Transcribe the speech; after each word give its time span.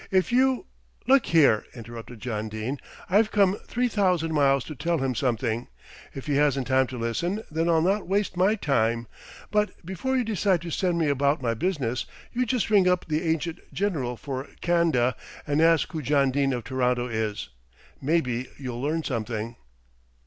"If 0.09 0.31
you" 0.31 0.65
"Look 1.07 1.27
here," 1.27 1.63
interrupted 1.75 2.21
John 2.21 2.49
Dene, 2.49 2.79
"I've 3.07 3.29
come 3.29 3.57
three 3.67 3.87
thousand 3.87 4.33
miles 4.33 4.63
to 4.63 4.73
tell 4.73 4.97
him 4.97 5.13
something; 5.13 5.67
if 6.15 6.25
he 6.25 6.37
hasn't 6.37 6.65
time 6.65 6.87
to 6.87 6.97
listen, 6.97 7.43
then 7.51 7.69
I'll 7.69 7.83
not 7.83 8.07
waste 8.07 8.35
my 8.35 8.55
time; 8.55 9.05
but 9.51 9.85
before 9.85 10.17
you 10.17 10.23
decide 10.23 10.61
to 10.63 10.71
send 10.71 10.97
me 10.97 11.07
about 11.07 11.39
my 11.39 11.53
business, 11.53 12.07
you 12.33 12.47
just 12.47 12.71
ring 12.71 12.87
up 12.89 13.05
the 13.09 13.21
Agent 13.21 13.59
General 13.71 14.17
for 14.17 14.47
Can'da 14.61 15.13
and 15.45 15.61
ask 15.61 15.91
who 15.91 16.01
John 16.01 16.31
Dene 16.31 16.53
of 16.53 16.63
T'ronto 16.63 17.07
is; 17.07 17.49
maybe 18.01 18.47
you'll 18.57 18.81
learn 18.81 19.03
something." 19.03 19.55